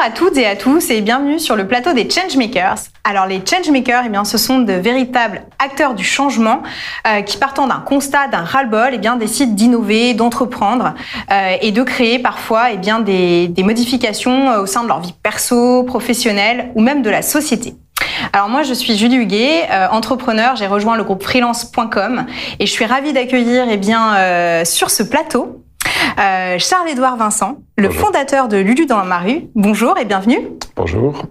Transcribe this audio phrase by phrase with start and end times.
[0.00, 2.78] Bonjour à toutes et à tous et bienvenue sur le plateau des Changemakers.
[3.04, 6.62] Alors les Changemakers, eh bien, ce sont de véritables acteurs du changement
[7.06, 10.94] euh, qui partant d'un constat, d'un ras-le-bol, eh bien, décident d'innover, d'entreprendre
[11.30, 15.00] euh, et de créer parfois eh bien, des, des modifications euh, au sein de leur
[15.00, 17.74] vie perso, professionnelle ou même de la société.
[18.32, 20.56] Alors moi, je suis Julie Huguet, euh, entrepreneur.
[20.56, 22.24] J'ai rejoint le groupe freelance.com
[22.58, 25.62] et je suis ravie d'accueillir eh bien euh, sur ce plateau
[26.18, 28.06] euh, Charles-Édouard Vincent, le Bonjour.
[28.06, 29.42] fondateur de Lulu dans ma rue.
[29.54, 30.40] Bonjour et bienvenue.
[30.76, 31.22] Bonjour.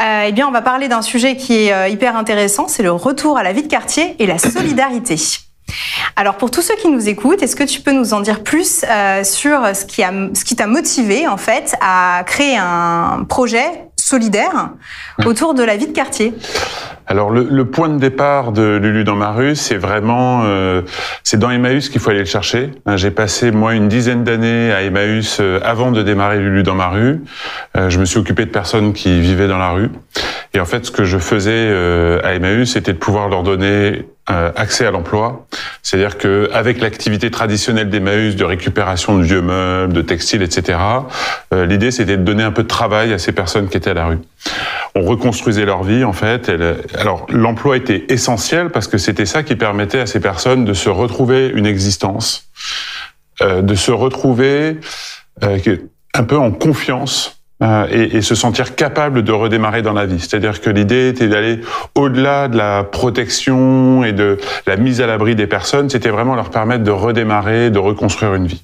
[0.00, 2.92] Euh, eh bien, on va parler d'un sujet qui est euh, hyper intéressant, c'est le
[2.92, 5.16] retour à la vie de quartier et la solidarité.
[6.16, 8.84] Alors, pour tous ceux qui nous écoutent, est-ce que tu peux nous en dire plus
[8.88, 13.64] euh, sur ce qui a, ce qui t'a motivé en fait à créer un projet
[14.12, 14.68] solidaire
[15.24, 16.34] autour de la vie de quartier
[17.06, 20.82] Alors le, le point de départ de Lulu dans ma rue, c'est vraiment, euh,
[21.22, 22.72] c'est dans Emmaüs qu'il faut aller le chercher.
[22.84, 26.74] Hein, J'ai passé moi une dizaine d'années à Emmaüs euh, avant de démarrer Lulu dans
[26.74, 27.22] ma rue.
[27.78, 29.88] Euh, je me suis occupé de personnes qui vivaient dans la rue.
[30.54, 34.04] Et en fait, ce que je faisais euh, à Emmaüs, c'était de pouvoir leur donner
[34.30, 35.46] euh, accès à l'emploi.
[35.82, 40.78] C'est-à-dire que avec l'activité traditionnelle d'Emmaüs de récupération de vieux meubles, de textiles, etc.,
[41.54, 43.94] euh, l'idée c'était de donner un peu de travail à ces personnes qui étaient à
[43.94, 44.18] la rue.
[44.94, 46.52] On reconstruisait leur vie en fait.
[46.98, 50.90] Alors l'emploi était essentiel parce que c'était ça qui permettait à ces personnes de se
[50.90, 52.50] retrouver une existence,
[53.40, 54.76] de se retrouver
[55.40, 60.18] un peu en confiance euh, et, et se sentir capable de redémarrer dans la vie.
[60.18, 61.60] C'est-à-dire que l'idée était d'aller
[61.94, 66.50] au-delà de la protection et de la mise à l'abri des personnes, c'était vraiment leur
[66.50, 68.62] permettre de redémarrer, de reconstruire une vie.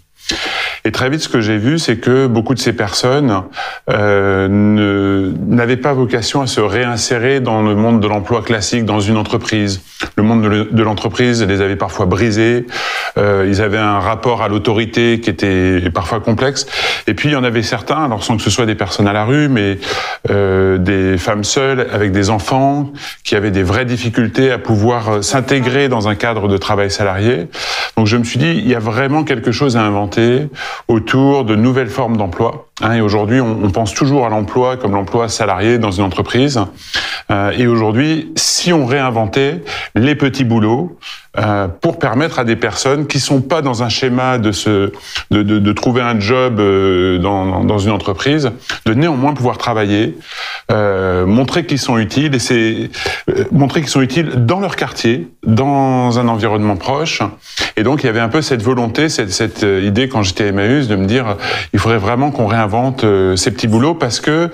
[0.88, 3.42] Et très vite, ce que j'ai vu, c'est que beaucoup de ces personnes
[3.90, 9.18] euh, n'avaient pas vocation à se réinsérer dans le monde de l'emploi classique, dans une
[9.18, 9.82] entreprise.
[10.16, 12.64] Le monde de l'entreprise les avait parfois brisés.
[13.18, 16.66] Euh, ils avaient un rapport à l'autorité qui était parfois complexe.
[17.06, 19.12] Et puis, il y en avait certains, alors sans que ce soit des personnes à
[19.12, 19.78] la rue, mais
[20.30, 22.92] euh, des femmes seules avec des enfants
[23.24, 27.48] qui avaient des vraies difficultés à pouvoir euh, s'intégrer dans un cadre de travail salarié.
[27.98, 30.48] Donc, je me suis dit, il y a vraiment quelque chose à inventer
[30.86, 32.67] autour de nouvelles formes d'emploi.
[32.80, 36.60] Hein, et aujourd'hui, on, pense toujours à l'emploi comme l'emploi salarié dans une entreprise.
[37.30, 39.62] Euh, et aujourd'hui, si on réinventait
[39.94, 40.98] les petits boulots
[41.38, 44.92] euh, pour permettre à des personnes qui sont pas dans un schéma de se
[45.30, 48.50] de, trouver un job euh, dans, dans une entreprise,
[48.86, 50.16] de néanmoins pouvoir travailler,
[50.70, 52.90] montrer qu'ils sont utiles et c'est
[53.50, 57.22] montrer qu'ils sont utiles dans leur quartier, dans un environnement proche.
[57.76, 60.46] Et donc il y avait un peu cette volonté, cette, cette idée quand j'étais à
[60.48, 61.36] Emmaüs de me dire
[61.72, 62.67] il faudrait vraiment qu'on réinvente
[63.04, 64.50] euh, ces petits boulots parce que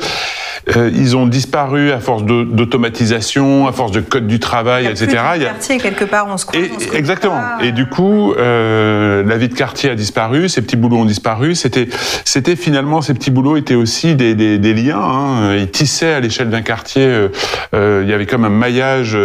[0.76, 4.88] euh, ils ont disparu à force d'automatisation, à force de code du travail, Il y
[4.88, 5.06] a etc.
[5.06, 6.98] plus de Il y a- quartier quelque part, on se croise, et, on se connaît
[6.98, 7.34] exactement.
[7.58, 7.64] pas.
[7.64, 11.54] Et du coup, euh, la vie de quartier a disparu, ces petits boulots ont disparu.
[11.54, 11.88] C'était,
[12.25, 15.00] c'était finalement ces petits boulots étaient aussi des, des, des liens.
[15.00, 15.54] Hein.
[15.56, 17.04] Ils tissaient à l'échelle d'un quartier.
[17.06, 17.28] euh,
[17.75, 19.16] euh, il y avait comme un maillage.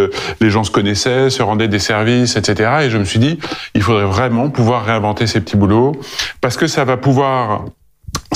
[0.42, 2.70] les gens se connaissaient, se rendaient des services, etc.
[2.84, 3.40] Et je me suis dit,
[3.76, 5.94] il faudrait vraiment pouvoir réinventer ces petits boulots
[6.42, 7.66] parce que ça va pouvoir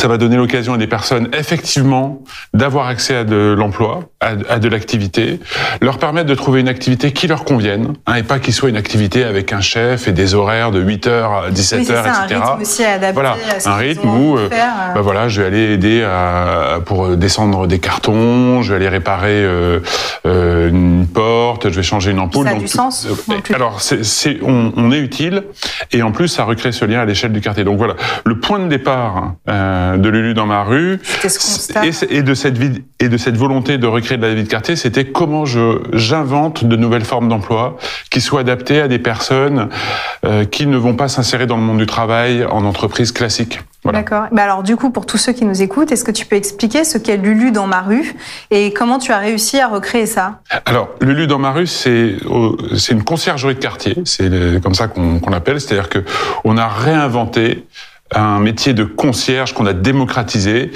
[0.03, 2.21] ça va donner l'occasion à des personnes effectivement
[2.53, 5.39] d'avoir accès à de l'emploi, à, à de l'activité,
[5.79, 8.75] leur permettre de trouver une activité qui leur convienne, hein, et pas qu'il soit une
[8.75, 11.07] activité avec un chef et des horaires de 8h
[11.45, 12.41] à 17h, Oui, c'est ça, un etc.
[12.41, 14.93] rythme aussi adapté Voilà, à ce un rythme où euh, euh.
[14.93, 18.89] bah voilà, je vais aller aider à, pour euh, descendre des cartons, je vais aller
[18.89, 19.79] réparer euh,
[20.25, 22.43] euh, une porte, je vais changer une ampoule.
[22.43, 23.07] Ça a donc du tout- sens,
[23.55, 25.43] alors, c'est, c'est- on, on est utile
[25.93, 27.63] et en plus, ça recrée ce lien à l'échelle du quartier.
[27.63, 27.93] Donc voilà,
[28.25, 32.83] le point de départ euh, de Lulu dans ma rue ce et, de cette vie
[32.99, 36.63] et de cette volonté de recréer de la vie de quartier, c'était comment je j'invente
[36.63, 37.77] de nouvelles formes d'emploi
[38.09, 39.69] qui soient adaptées à des personnes
[40.25, 43.61] euh, qui ne vont pas s'insérer dans le monde du travail en entreprise classique.
[43.83, 43.99] Voilà.
[43.99, 44.27] D'accord.
[44.31, 46.85] Bah alors du coup, pour tous ceux qui nous écoutent, est-ce que tu peux expliquer
[46.85, 48.13] ce qu'est Lulu dans ma rue
[48.49, 50.39] et comment tu as réussi à recréer ça?
[50.65, 52.15] Alors, Lulu dans ma rue, c'est
[52.77, 54.29] c'est une conciergerie de quartier, c'est
[54.61, 55.99] comme ça qu'on qu'on l'appelle, c'est-à-dire que
[56.45, 57.65] on a réinventé
[58.15, 60.71] un métier de concierge qu'on a démocratisé.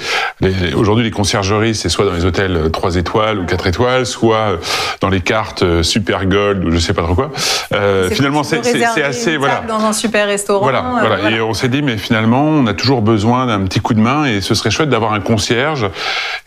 [0.74, 4.56] Aujourd'hui, les conciergeries, c'est soit dans les hôtels 3 étoiles ou 4 étoiles, soit euh,
[5.00, 7.30] dans les cartes euh, Super Gold ou je sais pas trop quoi.
[7.74, 8.58] Euh, finalement, c'est
[9.02, 9.32] assez...
[9.32, 9.62] une Voilà.
[9.66, 10.62] dans un super restaurant.
[10.62, 11.30] Voilà, euh, voilà.
[11.30, 14.24] Et on s'est dit, mais finalement, on a toujours besoin d'un petit coup de main
[14.24, 15.88] et ce serait chouette d'avoir un concierge,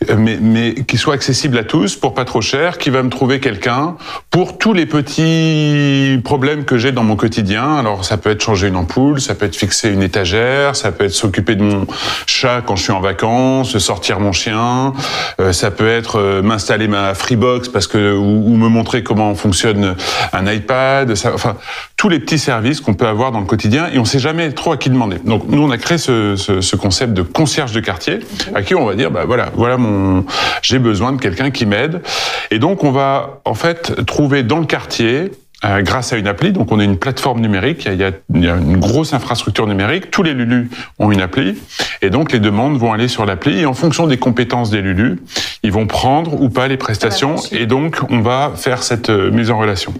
[0.08, 3.10] euh, mais, mais qui soit accessible à tous pour pas trop cher, qui va me
[3.10, 3.96] trouver quelqu'un
[4.30, 7.76] pour tous les petits problèmes que j'ai dans mon quotidien.
[7.76, 11.04] Alors, ça peut être changer une ampoule, ça peut être fixer une étagère, ça peut
[11.04, 11.86] être s'occuper de mon
[12.26, 14.92] chat quand je suis en vacances, sortir mon chien,
[15.40, 19.94] euh, ça peut être euh, m'installer ma Freebox parce que ou, me montrer comment fonctionne
[20.32, 21.56] un iPad, ça, enfin
[21.96, 24.72] tous les petits services qu'on peut avoir dans le quotidien et on sait jamais trop
[24.72, 25.18] à qui demander.
[25.24, 28.18] Donc nous on a créé ce, ce, ce concept de concierge de quartier
[28.54, 30.24] à qui on va dire bah voilà voilà mon
[30.62, 32.02] j'ai besoin de quelqu'un qui m'aide
[32.50, 35.30] et donc on va en fait trouver dans le quartier
[35.64, 36.52] euh, grâce à une appli.
[36.52, 39.66] Donc on a une plateforme numérique, il y, a, il y, a, une grosse infrastructure
[39.66, 41.56] numérique, tous les Lulus ont une appli,
[42.00, 45.20] et donc les demandes vont aller sur l'appli, et en fonction des compétences des Lulus,
[45.62, 49.50] ils vont prendre ou pas les prestations, et donc on va faire cette euh, mise
[49.50, 49.94] en relation.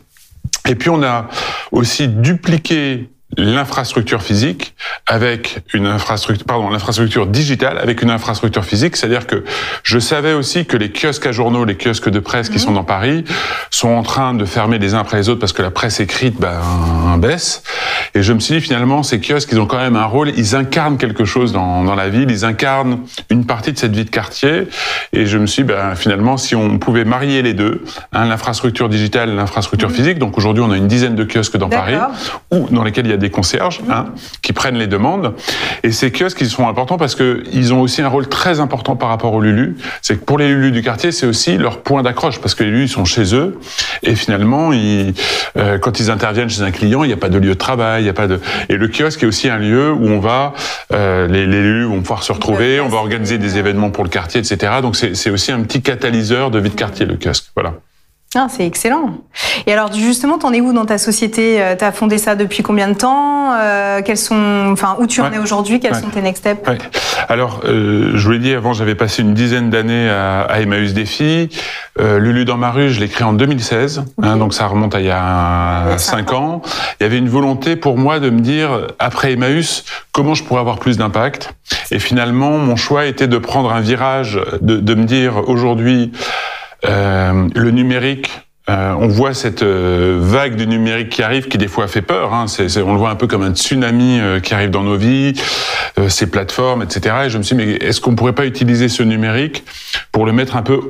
[0.68, 1.28] Et puis on a
[1.70, 4.74] aussi dupliqué l'infrastructure physique
[5.06, 8.96] avec une infrastructure, pardon, l'infrastructure digitale avec une infrastructure physique.
[8.96, 9.44] C'est-à-dire que
[9.82, 12.60] je savais aussi que les kiosques à journaux, les kiosques de presse qui mhm.
[12.60, 13.24] sont dans Paris,
[13.70, 16.38] sont en train de fermer les uns après les autres parce que la presse écrite
[16.38, 17.62] ben, baisse.
[18.14, 20.54] Et je me suis dit finalement, ces kiosques, ils ont quand même un rôle, ils
[20.54, 24.10] incarnent quelque chose dans, dans la ville, ils incarnent une partie de cette vie de
[24.10, 24.68] quartier.
[25.12, 27.82] Et je me suis dit, ben, finalement, si on pouvait marier les deux,
[28.12, 29.94] hein, l'infrastructure digitale, l'infrastructure mhm.
[29.94, 30.18] physique.
[30.18, 31.96] Donc aujourd'hui, on a une dizaine de kiosques dans Paris,
[32.50, 34.06] ou dans lesquels il y a des concierges hein,
[34.42, 35.34] qui prennent les demandes.
[35.82, 38.94] Et ces kiosques, ils sont importants parce que ils ont aussi un rôle très important
[38.94, 39.76] par rapport aux Lulu.
[40.02, 42.70] C'est que pour les Lulu du quartier, c'est aussi leur point d'accroche parce que les
[42.70, 43.58] Lulu sont chez eux
[44.02, 45.14] et finalement, ils,
[45.56, 48.04] euh, quand ils interviennent chez un client, il n'y a pas de lieu de travail,
[48.04, 48.40] il y a pas de.
[48.68, 50.54] Et le kiosque est aussi un lieu où on va,
[50.92, 54.10] euh, les, les Lulu vont pouvoir se retrouver, on va organiser des événements pour le
[54.10, 54.74] quartier, etc.
[54.82, 57.46] Donc c'est aussi un petit catalyseur de vie de quartier le kiosque.
[57.54, 57.74] Voilà.
[58.34, 59.18] Ah, c'est excellent.
[59.66, 61.60] Et alors justement, t'en es où dans ta société?
[61.60, 63.52] Euh, Tu as fondé ça depuis combien de temps?
[63.54, 65.80] Euh, Quels sont, enfin, où tu en es aujourd'hui?
[65.80, 66.66] Quels sont tes next steps?
[66.66, 66.78] Ouais.
[67.28, 70.94] Alors, euh, je vous l'ai dit avant, j'avais passé une dizaine d'années à, à, Emmaüs
[70.94, 71.50] Défi.
[72.00, 75.00] Euh, Lulu dans ma rue, je l'ai créé en 2016, hein, donc ça remonte à
[75.00, 76.62] il y a cinq ans.
[76.98, 80.60] Il y avait une volonté pour moi de me dire après Emmaüs, comment je pourrais
[80.60, 81.52] avoir plus d'impact?
[81.90, 86.12] Et finalement, mon choix était de prendre un virage, de, de me dire aujourd'hui
[86.84, 88.30] euh, le numérique,
[88.70, 92.32] euh, on voit cette euh, vague du numérique qui arrive, qui des fois fait peur.
[92.32, 92.46] Hein.
[92.58, 95.32] On le voit un peu comme un tsunami euh, qui arrive dans nos vies,
[95.98, 97.16] euh, ces plateformes, etc.
[97.24, 99.64] Et je me suis dit, mais est-ce qu'on pourrait pas utiliser ce numérique
[100.12, 100.80] pour le mettre un peu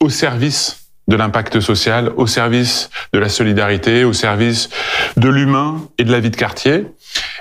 [0.00, 4.68] au service de l'impact social, au service de la solidarité, au service
[5.16, 6.86] de l'humain et de la vie de quartier?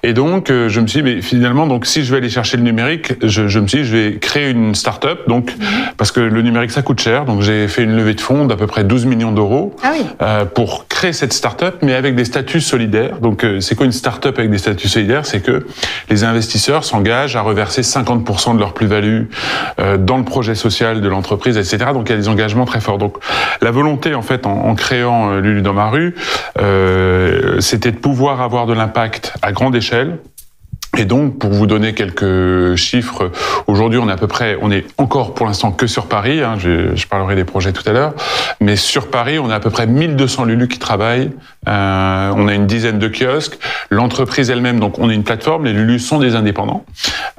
[0.03, 2.57] Et donc, euh, je me suis dit, mais finalement, donc si je vais aller chercher
[2.57, 5.65] le numérique, je, je me suis dit, je vais créer une start-up, donc mhm.
[5.97, 7.25] parce que le numérique ça coûte cher.
[7.25, 10.05] Donc j'ai fait une levée de fonds d'à peu près 12 millions d'euros ah oui.
[10.21, 13.17] euh, pour créer cette start-up, mais avec des statuts solidaires.
[13.19, 15.25] Donc euh, c'est quoi une start-up avec des statuts solidaires?
[15.25, 15.65] C'est que
[16.09, 19.23] les investisseurs s'engagent à reverser 50% de leur plus-value
[19.99, 21.91] dans le projet social de l'entreprise, etc.
[21.93, 22.97] Donc il y a des engagements très forts.
[22.97, 23.17] Donc
[23.61, 26.15] la volonté, en fait, en, en créant Lulu dans ma rue,
[27.59, 30.19] c'était de pouvoir avoir de l'impact à grande échelle
[30.99, 33.31] et donc, pour vous donner quelques chiffres,
[33.67, 36.41] aujourd'hui, on est à peu près, on est encore pour l'instant que sur Paris.
[36.43, 38.13] Hein, je, je, parlerai des projets tout à l'heure,
[38.59, 41.31] mais sur Paris, on a à peu près 1200 Lulu qui travaillent.
[41.69, 43.57] Euh, on a une dizaine de kiosques.
[43.89, 45.63] L'entreprise elle-même, donc, on est une plateforme.
[45.63, 46.83] Les Lulu sont des indépendants.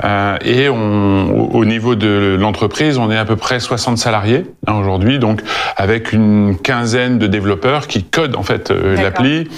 [0.04, 4.76] Euh, et on, au niveau de l'entreprise, on est à peu près 60 salariés hein,
[4.80, 5.42] aujourd'hui, donc
[5.76, 9.48] avec une quinzaine de développeurs qui codent en fait euh, l'appli,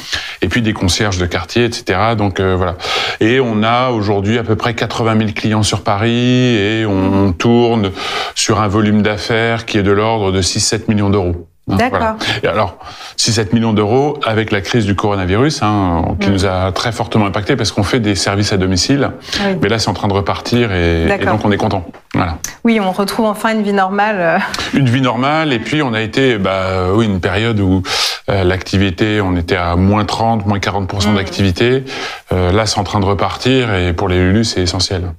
[0.41, 2.01] et puis des concierges de quartier, etc.
[2.19, 2.77] Donc voilà.
[3.21, 7.93] Et on a aujourd'hui à peu près 80 000 clients sur Paris et on tourne
[8.35, 11.52] sur un volume d'affaires qui est de l'ordre de 6-7 millions d'euros.
[11.71, 11.99] Hein, D'accord.
[12.01, 12.17] Voilà.
[12.43, 12.79] Et alors,
[13.19, 16.33] 6-7 millions d'euros avec la crise du coronavirus, hein, qui mmh.
[16.33, 19.11] nous a très fortement impacté parce qu'on fait des services à domicile.
[19.39, 19.59] Ah oui.
[19.63, 21.87] Mais là, c'est en train de repartir et, et, donc on est content.
[22.15, 22.39] Voilà.
[22.65, 24.17] Oui, on retrouve enfin une vie normale.
[24.19, 24.39] Euh.
[24.75, 25.53] Une vie normale.
[25.53, 27.83] Et puis, on a été, bah, oui, une période où
[28.29, 31.15] euh, l'activité, on était à moins 30, moins 40% mmh.
[31.15, 31.85] d'activité.
[32.33, 35.13] Euh, là, c'est en train de repartir et pour les Lulu, c'est essentiel.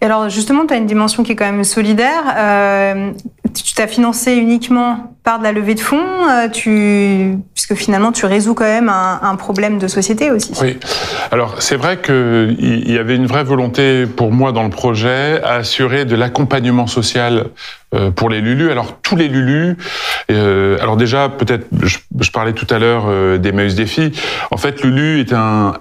[0.00, 2.22] Et alors justement, tu as une dimension qui est quand même solidaire.
[2.36, 3.12] Euh,
[3.62, 8.26] tu t'as financé uniquement par de la levée de fonds, euh, tu, puisque finalement tu
[8.26, 10.52] résous quand même un, un problème de société aussi.
[10.60, 10.78] Oui.
[11.30, 15.54] Alors c'est vrai qu'il y avait une vraie volonté pour moi dans le projet à
[15.54, 17.46] assurer de l'accompagnement social
[18.16, 18.70] pour les Lulus.
[18.70, 19.76] Alors tous les Lulus,
[20.30, 24.12] euh, alors déjà peut-être, je, parlais tout à l'heure euh, d'Emmaüs Défi.
[24.50, 25.26] En fait, Lulu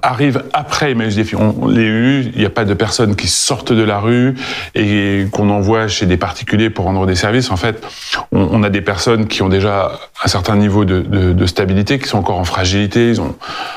[0.02, 1.36] arrive après Emmaüs Défi.
[1.36, 4.36] On, les Lulus, il n'y a pas de personnes qui sortent de la rue
[4.76, 7.52] et qu'on envoie chez des particuliers pour rendre des services.
[7.52, 7.84] En fait,
[8.32, 12.40] on, a des personnes qui ont déjà un certain niveau de, stabilité, qui sont encore
[12.40, 13.10] en fragilité.
[13.10, 13.36] Ils ont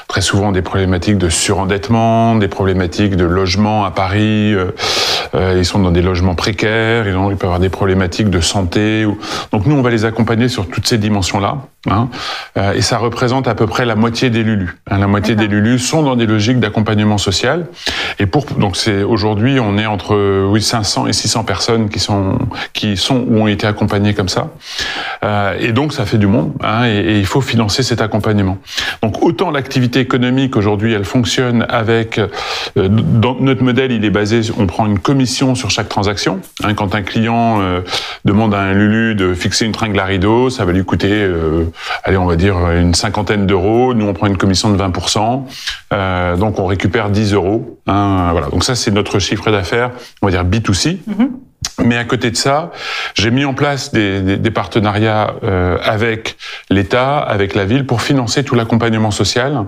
[0.08, 4.54] très souvent des problématiques de surendettement, des problématiques de logement à Paris.
[4.54, 4.72] Euh,
[5.34, 7.08] euh, ils sont dans des logements précaires.
[7.08, 9.06] Ils, ont, ils peuvent avoir des problématiques de santé.
[9.52, 11.58] Donc nous, on va les accompagner sur toutes ces dimensions-là.
[11.88, 12.08] Hein,
[12.56, 14.76] euh, et ça représente à peu près la moitié des Lulus.
[14.90, 17.66] Hein, la moitié des Lulus sont dans des logiques d'accompagnement social.
[18.18, 22.38] Et pour donc c'est aujourd'hui on est entre oui 500 et 600 personnes qui sont
[22.72, 24.50] qui sont ou ont été accompagnées comme ça.
[25.22, 26.52] Euh, et donc ça fait du monde.
[26.62, 28.58] Hein, et, et, il faut financer cet accompagnement.
[29.02, 32.28] Donc autant l'activité économique aujourd'hui elle fonctionne avec euh,
[32.88, 36.40] dans notre modèle il est basé on prend une commission sur chaque transaction.
[36.64, 37.80] Hein, quand un client euh,
[38.24, 41.64] demande à un Lulu de fixer une tringle à rideau, ça va lui coûter euh,
[42.04, 43.94] allez, on va dire une cinquantaine d'euros.
[43.94, 45.44] Nous, on prend une commission de 20%.
[45.92, 47.78] Euh, donc, on récupère 10 euros.
[47.86, 48.48] Hein, voilà.
[48.48, 49.90] Donc ça, c'est notre chiffre d'affaires,
[50.22, 50.98] on va dire B2C.
[51.84, 52.70] Mais à côté de ça,
[53.14, 56.36] j'ai mis en place des, partenariats euh, avec
[56.70, 59.66] l'État, avec la ville, pour financer tout l'accompagnement social.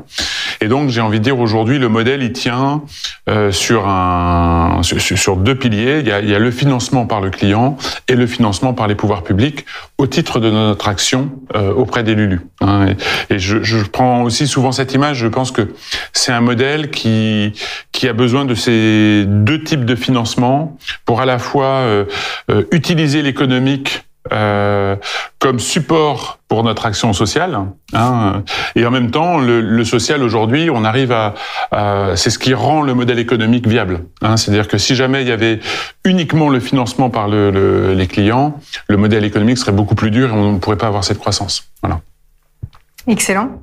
[0.61, 2.83] Et donc, j'ai envie de dire aujourd'hui, le modèle, il tient
[3.29, 3.87] euh, sur,
[5.37, 6.01] deux piliers.
[6.01, 7.77] Il y, a, le financement par le client
[8.09, 9.67] et le financement par les pouvoirs publics
[9.99, 12.41] au titre de notre action euh, auprès des Lulu.
[12.61, 12.95] Hein.
[13.29, 15.19] Et, je, prends aussi souvent cette image.
[15.19, 15.75] Je pense que
[16.13, 17.53] c'est un modèle qui,
[18.03, 21.98] a besoin de ces deux types de financement pour à la fois
[22.71, 24.97] utiliser l'économique euh,
[25.39, 27.59] comme support pour notre action sociale.
[27.93, 28.43] Hein,
[28.75, 31.35] et en même temps, le, social aujourd'hui, on arrive à,
[32.17, 34.01] c'est ce qui rend le modèle économique viable.
[34.21, 35.61] Hein, C'est-à-dire que si jamais il y avait
[36.05, 40.31] uniquement le financement par le, le, les clients, le modèle économique serait beaucoup plus dur
[40.31, 41.71] et on ne pourrait pas avoir cette croissance.
[41.83, 42.01] Voilà.
[43.07, 43.63] Excellent.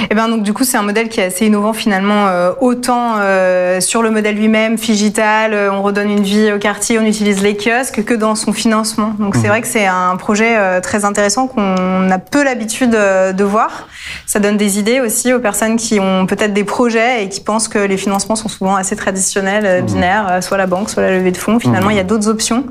[0.00, 2.52] Et eh ben donc du coup c'est un modèle qui est assez innovant finalement euh,
[2.60, 7.04] autant euh, sur le modèle lui-même figital euh, on redonne une vie au quartier on
[7.04, 9.14] utilise les kiosques que dans son financement.
[9.18, 9.40] Donc mmh.
[9.40, 13.88] c'est vrai que c'est un projet très intéressant qu'on a peu l'habitude de voir.
[14.26, 17.68] Ça donne des idées aussi aux personnes qui ont peut-être des projets et qui pensent
[17.68, 19.86] que les financements sont souvent assez traditionnels mmh.
[19.86, 21.58] binaires soit la banque soit la levée de fonds.
[21.58, 21.92] Finalement mmh.
[21.92, 22.64] il y a d'autres options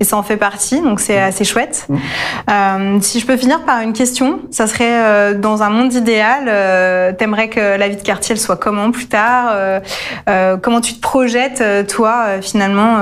[0.00, 1.86] et ça en fait partie donc c'est assez chouette.
[3.00, 7.48] Si je peux finir par une question ça serait dans un monde idéal euh, T'aimerais
[7.48, 9.80] que la vie de quartier soit comment plus tard euh,
[10.28, 12.98] euh, Comment tu te projettes, toi, finalement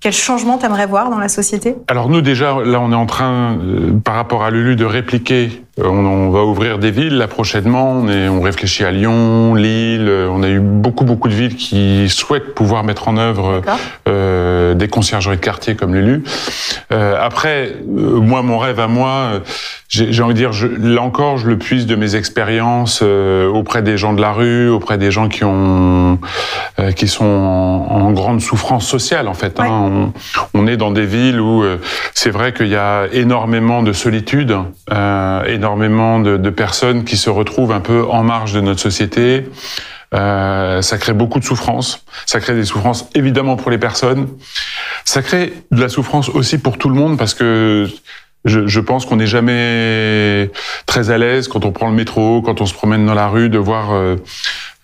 [0.00, 1.76] Quel changement t'aimerais voir dans la société?
[1.88, 3.58] Alors nous, déjà, là, on est en train,
[4.04, 5.62] par rapport à Lulu, de répliquer.
[5.78, 7.92] On, on, va ouvrir des villes, là, prochainement.
[7.92, 10.10] On, est, on réfléchit à Lyon, Lille.
[10.30, 13.62] On a eu beaucoup, beaucoup de villes qui souhaitent pouvoir mettre en œuvre
[14.06, 16.22] des conciergeries de quartier comme Lulu.
[16.90, 19.42] après, moi, mon rêve à moi,
[19.88, 23.82] j'ai envie de dire, je, là encore, je le puise de mes expériences euh, auprès
[23.82, 26.18] des gens de la rue, auprès des gens qui ont,
[26.80, 29.58] euh, qui sont en, en, grande souffrance sociale en fait.
[29.58, 29.66] Ouais.
[29.66, 30.12] Hein.
[30.54, 31.78] On, on, est dans des villes où euh,
[32.14, 34.56] c'est vrai qu'il y a énormément de solitude,
[34.92, 39.48] euh, énormément de, de, personnes qui se retrouvent un peu en marge de notre société.
[40.14, 42.04] Euh, ça crée beaucoup de souffrance.
[42.24, 44.28] Ça crée des souffrances évidemment pour les personnes.
[45.04, 47.88] Ça crée de la souffrance aussi pour tout le monde parce que
[48.44, 50.50] je, je pense qu'on n'est jamais
[50.86, 53.48] très à l'aise quand on prend le métro, quand on se promène dans la rue,
[53.48, 54.14] de voir euh,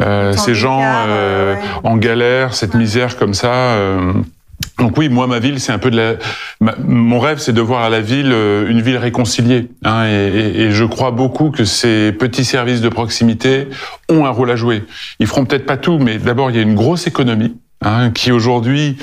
[0.03, 1.61] euh, ces gens euh, ouais.
[1.85, 3.77] en galère, cette misère comme ça.
[4.83, 6.15] Donc oui, moi ma ville, c'est un peu de la.
[6.61, 9.69] Ma, mon rêve, c'est de voir à la ville euh, une ville réconciliée.
[9.85, 13.69] Hein, et, et, et, je crois beaucoup que ces petits services de proximité
[14.09, 14.83] ont un rôle à jouer.
[15.21, 18.33] Ils feront peut-être pas tout, mais d'abord il y a une grosse économie hein, qui
[18.33, 18.97] aujourd'hui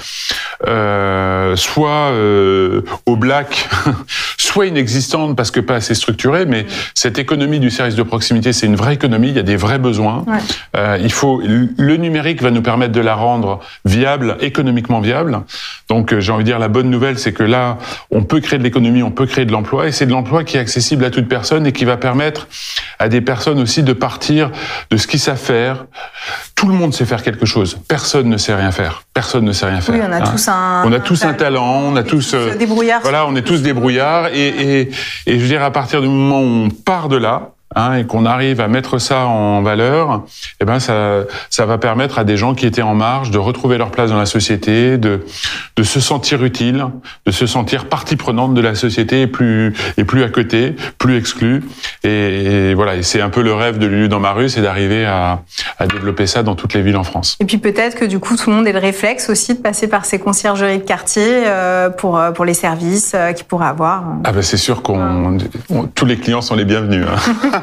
[0.68, 3.70] euh, soit euh, au black,
[4.38, 8.66] soit inexistante parce que pas assez structurée, mais cette économie du service de proximité, c'est
[8.66, 10.26] une vraie économie, il y a des vrais besoins.
[10.28, 10.38] Ouais.
[10.76, 15.42] Euh, il faut le numérique va nous permettre de la rendre viable, économiquement viable.
[15.90, 17.78] Donc euh, j'ai envie de dire la bonne nouvelle, c'est que là,
[18.12, 20.58] on peut créer de l'économie, on peut créer de l'emploi, et c'est de l'emploi qui
[20.58, 22.48] est accessible à toute personne et qui va permettre
[23.00, 24.52] à des personnes aussi de partir
[24.92, 25.86] de ce qu'ils savent faire.
[26.60, 27.78] Tout le monde sait faire quelque chose.
[27.88, 29.04] Personne ne sait rien faire.
[29.14, 29.96] Personne ne sait rien faire.
[29.96, 30.30] Oui, on a hein.
[30.30, 30.84] tous un.
[30.86, 31.84] On a tous un, talent.
[31.86, 32.34] On a tous.
[32.34, 33.00] Euh, débrouillards.
[33.02, 34.28] Voilà, on est tous débrouillards.
[34.34, 34.92] Et, et,
[35.26, 38.06] et je veux dire, à partir du moment où on part de là, Hein, et
[38.06, 40.24] qu'on arrive à mettre ça en valeur,
[40.60, 43.78] eh ben ça, ça va permettre à des gens qui étaient en marge de retrouver
[43.78, 45.24] leur place dans la société, de,
[45.76, 46.88] de se sentir utile,
[47.28, 51.16] de se sentir partie prenante de la société et plus, et plus à côté, plus
[51.16, 51.64] exclu.
[52.04, 54.64] Et, et voilà, et c'est un peu le rêve de Lulu dans ma rue, c'est
[54.64, 55.44] d'arriver à,
[55.78, 57.38] à développer ça dans toutes les villes en France.
[57.40, 59.88] Et puis peut-être que du coup tout le monde ait le réflexe aussi de passer
[59.88, 64.04] par ces conciergeries de quartier euh, pour, euh, pour les services euh, qu'ils pourraient avoir.
[64.24, 65.38] Ah ben c'est sûr qu'on,
[65.94, 67.06] tous les clients sont les bienvenus.
[67.08, 67.50] Hein.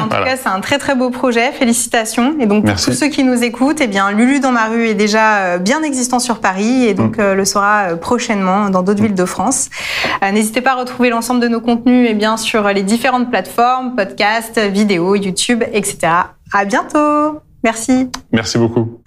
[0.00, 0.26] en tout voilà.
[0.26, 1.52] cas, c'est un très très beau projet.
[1.52, 2.36] Félicitations.
[2.40, 2.86] Et donc, pour Merci.
[2.86, 5.82] tous ceux qui nous écoutent, eh bien, Lulu dans ma rue est déjà euh, bien
[5.82, 7.20] existant sur Paris et donc mm.
[7.20, 9.06] euh, le sera euh, prochainement dans d'autres mm.
[9.06, 9.68] villes de France.
[10.22, 13.94] Euh, N'hésitez pas à retrouver l'ensemble de nos contenus eh bien, sur les différentes plateformes,
[13.96, 15.98] podcasts, vidéos, YouTube, etc.
[16.52, 17.40] À bientôt.
[17.62, 18.10] Merci.
[18.32, 19.00] Merci beaucoup.